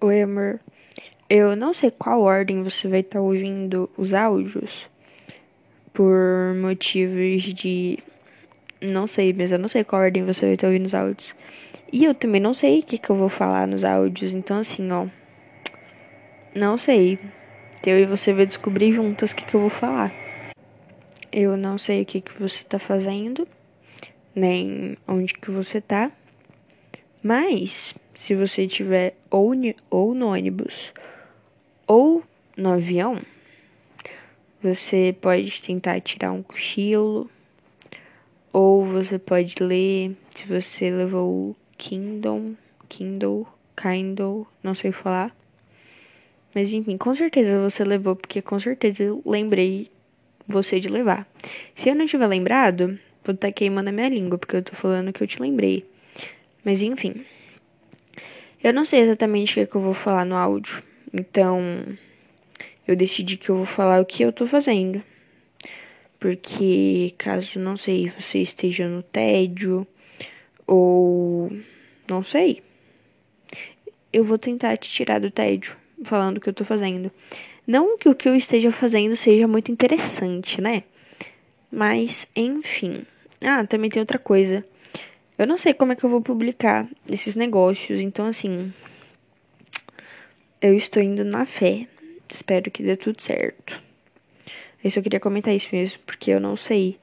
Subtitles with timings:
[0.00, 0.60] Oi, amor.
[1.28, 4.88] Eu não sei qual ordem você vai estar ouvindo os áudios,
[5.92, 7.98] por motivos de.
[8.80, 11.34] Não sei, mas eu não sei qual ordem você vai estar ouvindo os áudios.
[11.92, 14.88] E eu também não sei o que, que eu vou falar nos áudios, então assim,
[14.92, 15.08] ó.
[16.54, 17.18] Não sei.
[17.84, 20.14] Eu e você vai descobrir juntas o que, que eu vou falar.
[21.32, 23.48] Eu não sei o que, que você tá fazendo,
[24.32, 26.12] nem onde que você tá.
[27.20, 29.52] Mas, se você estiver ou,
[29.90, 30.92] ou no ônibus
[31.86, 32.22] ou
[32.56, 33.20] no avião,
[34.62, 37.30] você pode tentar tirar um cochilo,
[38.52, 42.56] ou você pode ler, se você levou o Kindle,
[42.88, 45.34] Kindle, Kindle, não sei falar.
[46.54, 49.90] Mas enfim, com certeza você levou, porque com certeza eu lembrei
[50.46, 51.28] você de levar.
[51.76, 55.12] Se eu não tiver lembrado, vou estar queimando a minha língua, porque eu tô falando
[55.12, 55.84] que eu te lembrei.
[56.64, 57.24] Mas enfim.
[58.62, 60.82] Eu não sei exatamente o que, é que eu vou falar no áudio.
[61.12, 61.60] Então,
[62.86, 65.02] eu decidi que eu vou falar o que eu tô fazendo.
[66.18, 69.86] Porque caso, não sei, você esteja no tédio
[70.66, 71.52] ou
[72.08, 72.62] não sei,
[74.12, 77.10] eu vou tentar te tirar do tédio falando o que eu tô fazendo.
[77.66, 80.82] Não que o que eu esteja fazendo seja muito interessante, né?
[81.70, 83.04] Mas, enfim.
[83.40, 84.64] Ah, também tem outra coisa.
[85.38, 88.72] Eu não sei como é que eu vou publicar esses negócios, então assim.
[90.60, 91.86] Eu estou indo na fé.
[92.28, 93.80] Espero que dê tudo certo.
[94.82, 96.98] Eu só queria comentar isso mesmo, porque eu não sei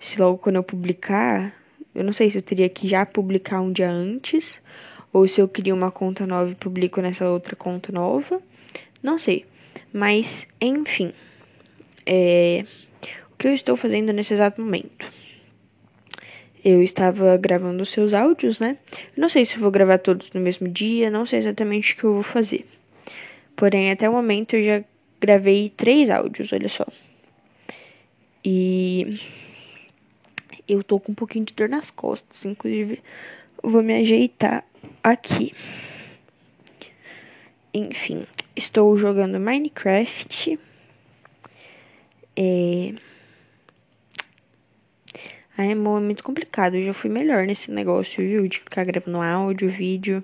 [0.00, 1.54] se logo quando eu publicar.
[1.94, 4.58] Eu não sei se eu teria que já publicar um dia antes,
[5.12, 8.40] ou se eu crio uma conta nova e publico nessa outra conta nova.
[9.02, 9.44] Não sei.
[9.92, 11.12] Mas, enfim,
[12.06, 12.64] é,
[13.32, 15.15] o que eu estou fazendo nesse exato momento?
[16.68, 18.76] Eu estava gravando os seus áudios, né?
[19.16, 22.14] Não sei se vou gravar todos no mesmo dia, não sei exatamente o que eu
[22.14, 22.66] vou fazer.
[23.54, 24.84] Porém, até o momento eu já
[25.20, 26.84] gravei três áudios, olha só.
[28.44, 29.20] E
[30.66, 33.00] eu tô com um pouquinho de dor nas costas, inclusive
[33.62, 34.64] vou me ajeitar
[35.04, 35.54] aqui.
[37.72, 38.26] Enfim,
[38.56, 40.58] estou jogando Minecraft.
[42.34, 42.92] É...
[45.58, 46.76] Ai, amor, é muito complicado.
[46.76, 48.46] Eu já fui melhor nesse negócio, viu?
[48.46, 50.22] De ficar gravando áudio, vídeo.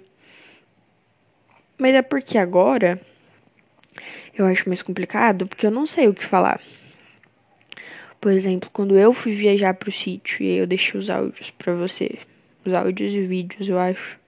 [1.79, 3.01] Mas é porque agora
[4.37, 6.61] eu acho mais complicado, porque eu não sei o que falar.
[8.21, 12.19] Por exemplo, quando eu fui viajar pro sítio e eu deixei os áudios para você.
[12.65, 14.19] Os áudios e vídeos, eu acho.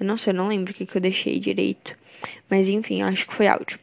[0.00, 1.94] Eu não sei, eu não lembro o que, que eu deixei direito.
[2.48, 3.78] Mas enfim, acho que foi áudio.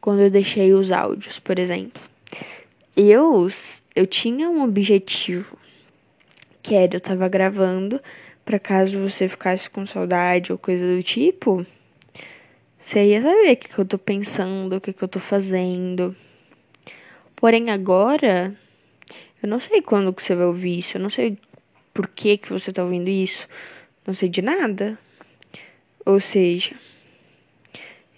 [0.00, 2.02] Quando eu deixei os áudios, por exemplo.
[2.96, 3.48] Eu,
[3.94, 5.56] eu tinha um objetivo.
[6.62, 8.00] Que era, eu tava gravando.
[8.44, 11.66] para caso você ficasse com saudade ou coisa do tipo.
[12.78, 16.14] Você ia saber o que, que eu tô pensando, o que, que eu tô fazendo.
[17.36, 18.54] Porém, agora.
[19.42, 20.96] Eu não sei quando que você vai ouvir isso.
[20.96, 21.36] Eu não sei
[21.92, 23.48] por que, que você tá ouvindo isso.
[24.06, 24.98] Não sei de nada.
[26.04, 26.74] Ou seja,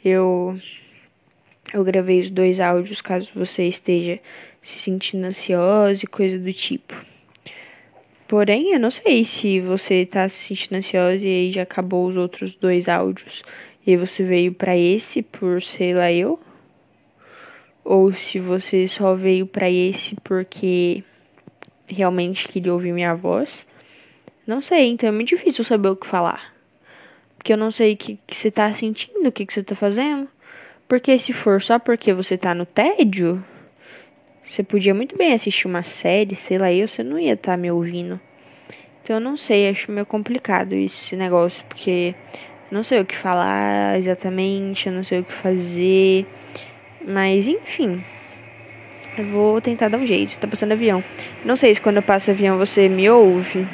[0.04, 0.58] eu
[1.72, 4.20] eu gravei os dois áudios caso você esteja
[4.62, 6.94] se sentindo ansiosa e coisa do tipo.
[8.34, 12.16] Porém, eu não sei se você tá se sentindo ansiosa e aí já acabou os
[12.16, 13.44] outros dois áudios
[13.86, 16.40] e você veio para esse por sei lá eu
[17.84, 21.04] ou se você só veio para esse porque
[21.86, 23.64] realmente queria ouvir minha voz.
[24.44, 26.52] Não sei, então é muito difícil saber o que falar.
[27.36, 29.76] Porque eu não sei o que, que você tá sentindo, o que, que você tá
[29.76, 30.28] fazendo.
[30.88, 33.44] Porque se for só porque você tá no tédio,
[34.44, 37.56] você podia muito bem assistir uma série, sei lá, eu, você não ia estar tá
[37.56, 38.20] me ouvindo.
[39.02, 42.14] Então eu não sei, acho meio complicado esse negócio, porque
[42.70, 46.26] não sei o que falar exatamente, eu não sei o que fazer.
[47.06, 48.02] Mas enfim.
[49.16, 50.36] Eu vou tentar dar um jeito.
[50.38, 51.04] Tá passando avião.
[51.44, 53.66] Não sei se quando eu passo avião você me ouve.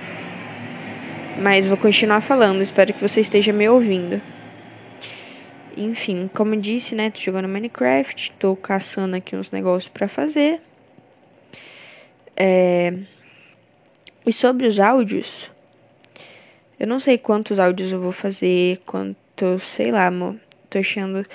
[1.40, 2.60] Mas vou continuar falando.
[2.60, 4.20] Espero que você esteja me ouvindo.
[5.80, 7.10] Enfim, como eu disse, né?
[7.10, 8.32] Tô jogando Minecraft.
[8.38, 10.60] Tô caçando aqui uns negócios para fazer.
[12.36, 12.92] É...
[14.26, 15.50] E sobre os áudios.
[16.78, 18.82] Eu não sei quantos áudios eu vou fazer.
[18.84, 20.36] Quanto, sei lá, amor.
[20.68, 21.26] Tô achando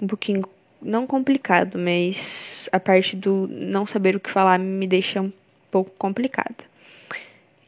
[0.00, 0.42] um pouquinho
[0.80, 5.32] não complicado, mas a parte do não saber o que falar me deixa um
[5.72, 6.54] pouco complicada.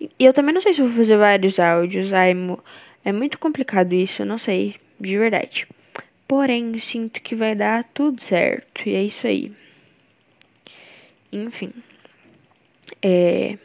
[0.01, 2.35] E eu também não sei se vou fazer vários áudios, ai,
[3.05, 5.67] é muito complicado isso, eu não sei, de verdade.
[6.27, 9.53] Porém, sinto que vai dar tudo certo, e é isso aí.
[11.33, 11.73] Enfim.
[13.03, 13.59] É,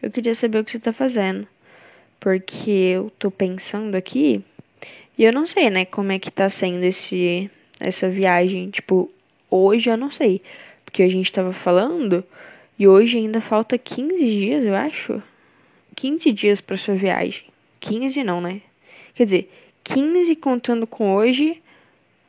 [0.00, 1.46] eu queria saber o que você tá fazendo,
[2.18, 4.44] porque eu tô pensando aqui
[5.16, 9.10] e eu não sei, né, como é que tá sendo esse essa viagem, tipo,
[9.50, 10.40] hoje eu não sei,
[10.84, 12.24] porque a gente tava falando
[12.78, 15.22] e hoje ainda falta 15 dias, eu acho.
[15.94, 17.44] 15 dias para sua viagem.
[17.80, 18.62] 15 não, né?
[19.14, 19.52] Quer dizer,
[19.84, 21.62] 15 contando com hoje.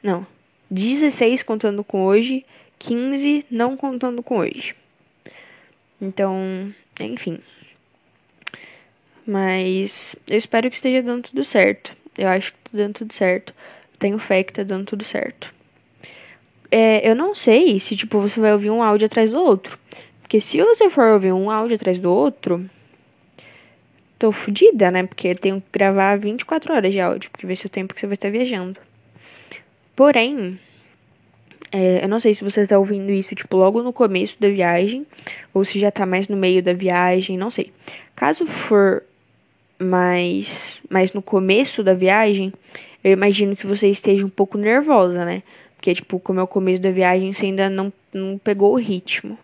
[0.03, 0.27] Não.
[0.69, 2.45] 16 contando com hoje.
[2.77, 4.75] 15 não contando com hoje.
[6.01, 7.39] Então, enfim.
[9.25, 11.95] Mas eu espero que esteja dando tudo certo.
[12.17, 13.53] Eu acho que tá dando tudo certo.
[13.97, 15.53] Tenho fé que tá dando tudo certo.
[16.69, 19.77] É, eu não sei se, tipo, você vai ouvir um áudio atrás do outro.
[20.21, 22.69] Porque se você for ouvir um áudio atrás do outro,
[24.19, 25.03] tô fodida, né?
[25.03, 27.99] Porque eu tenho que gravar 24 horas de áudio, porque vai ser o tempo que
[27.99, 28.79] você vai estar viajando.
[29.95, 30.60] Porém,
[31.72, 35.06] é, eu não sei se você está ouvindo isso, tipo, logo no começo da viagem,
[35.54, 37.72] ou se já tá mais no meio da viagem, não sei.
[38.16, 39.04] Caso for
[39.80, 42.54] mais, mais no começo da viagem,
[43.04, 45.44] eu imagino que você esteja um pouco nervosa, né?
[45.75, 49.38] Porque, tipo, como é o começo da viagem, você ainda não, não pegou o ritmo.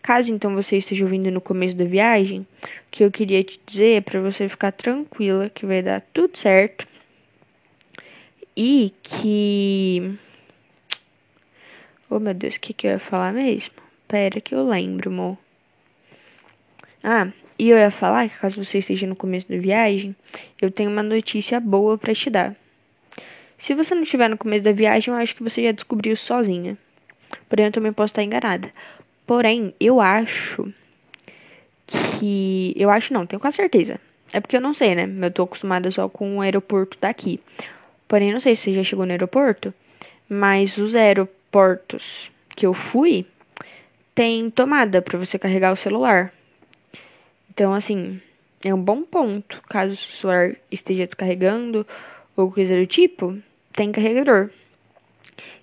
[0.00, 2.46] Caso então você esteja ouvindo no começo da viagem, o
[2.92, 6.86] que eu queria te dizer é para você ficar tranquila que vai dar tudo certo
[8.56, 10.18] e que.
[12.08, 13.74] Oh meu Deus, o que, que eu ia falar mesmo?
[14.08, 15.36] Pera que eu lembro, amor.
[17.02, 20.14] Ah, e eu ia falar que caso você esteja no começo da viagem,
[20.60, 22.56] eu tenho uma notícia boa para te dar.
[23.58, 26.76] Se você não estiver no começo da viagem, eu acho que você já descobriu sozinha.
[27.48, 28.70] Porém, eu também posso estar enganada.
[29.26, 30.72] Porém, eu acho
[31.86, 32.72] que.
[32.76, 34.00] Eu acho não, tenho quase certeza.
[34.32, 35.08] É porque eu não sei, né?
[35.26, 37.40] Eu tô acostumada só com o aeroporto daqui.
[38.08, 39.74] Porém, não sei se você já chegou no aeroporto,
[40.28, 43.26] mas os aeroportos que eu fui
[44.14, 46.32] tem tomada para você carregar o celular.
[47.50, 48.20] Então, assim,
[48.64, 49.62] é um bom ponto.
[49.68, 51.86] Caso o celular esteja descarregando
[52.36, 53.36] ou coisa do tipo,
[53.72, 54.50] tem carregador.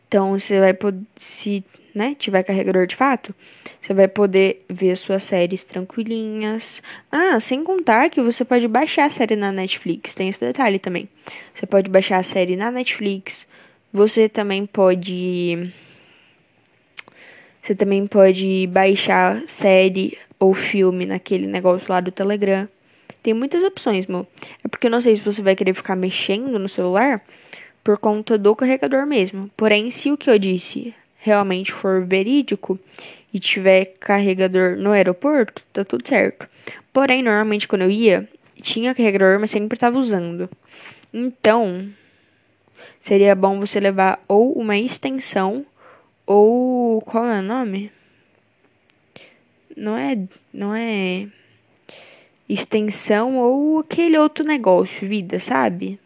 [0.07, 1.63] Então, você vai poder, se
[1.93, 3.33] né, tiver carregador de fato,
[3.81, 6.81] você vai poder ver suas séries tranquilinhas.
[7.11, 11.07] Ah, sem contar que você pode baixar a série na Netflix, tem esse detalhe também.
[11.53, 13.47] Você pode baixar a série na Netflix.
[13.91, 15.71] Você também pode
[17.61, 22.67] você também pode baixar série ou filme naquele negócio lá do Telegram.
[23.21, 24.27] Tem muitas opções, mo.
[24.61, 27.23] É porque eu não sei se você vai querer ficar mexendo no celular
[27.81, 29.49] por conta do carregador mesmo.
[29.55, 30.93] Porém, se o que eu disse
[31.23, 32.77] realmente for verídico
[33.33, 36.47] e tiver carregador no aeroporto, tá tudo certo.
[36.91, 38.29] Porém, normalmente quando eu ia,
[38.61, 40.49] tinha carregador, mas sempre tava usando.
[41.13, 41.89] Então,
[42.99, 45.65] seria bom você levar ou uma extensão
[46.27, 47.89] ou qual é o nome?
[49.75, 50.17] Não é,
[50.53, 51.27] não é
[52.47, 55.97] extensão ou aquele outro negócio, vida, sabe?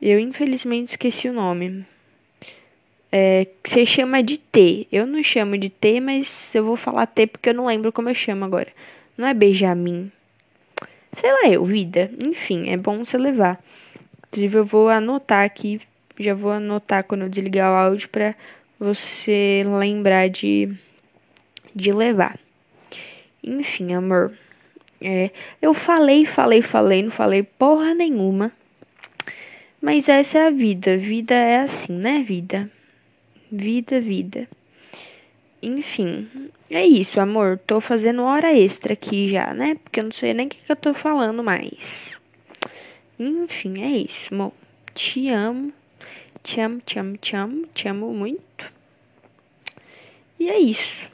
[0.00, 1.84] Eu infelizmente esqueci o nome
[3.10, 4.86] é, você chama de T.
[4.90, 8.08] Eu não chamo de T, mas eu vou falar T porque eu não lembro como
[8.08, 8.68] eu chamo agora.
[9.16, 10.10] Não é Benjamin.
[11.12, 12.10] Sei lá, eu, vida.
[12.18, 13.58] Enfim, é bom você levar.
[14.28, 15.80] Inclusive, eu vou anotar aqui.
[16.18, 18.34] Já vou anotar quando eu desligar o áudio pra
[18.78, 20.70] você lembrar de,
[21.74, 22.38] de levar.
[23.42, 24.32] Enfim, amor.
[25.00, 25.30] É,
[25.60, 28.52] eu falei, falei, falei, não falei porra nenhuma.
[29.80, 30.96] Mas essa é a vida.
[30.96, 32.70] Vida é assim, né, vida?
[33.50, 34.48] Vida, vida.
[35.62, 36.28] Enfim,
[36.70, 37.58] é isso, amor.
[37.66, 39.76] Tô fazendo hora extra aqui já, né?
[39.82, 42.16] Porque eu não sei nem o que, que eu tô falando mais.
[43.18, 44.52] Enfim, é isso, amor.
[44.94, 45.72] Te amo.
[46.42, 47.66] Te amo, te amo, te amo.
[47.74, 48.72] Te amo muito.
[50.38, 51.08] E é isso.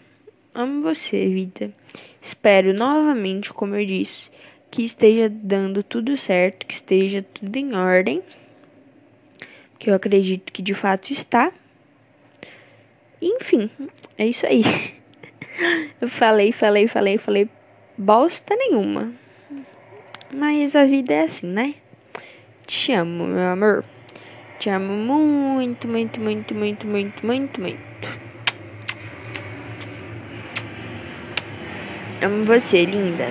[0.54, 1.72] Amo você, vida.
[2.20, 4.28] Espero novamente, como eu disse,
[4.70, 8.22] que esteja dando tudo certo, que esteja tudo em ordem.
[9.78, 11.52] Que eu acredito que de fato está.
[13.22, 13.70] Enfim,
[14.18, 14.64] é isso aí.
[16.00, 17.48] Eu falei, falei, falei, falei
[17.96, 19.12] bosta nenhuma.
[20.34, 21.74] Mas a vida é assim, né?
[22.66, 23.84] Te amo, meu amor.
[24.58, 27.82] Te amo muito, muito, muito, muito, muito, muito, muito.
[32.20, 33.28] Amo você, linda.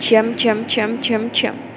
[0.00, 1.67] Te amo, te amo, te amo, te amo, te amo.